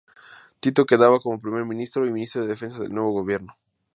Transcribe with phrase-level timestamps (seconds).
[0.61, 3.53] Tito quedaba como primer ministro y ministro de Defensa del nuevo gobierno.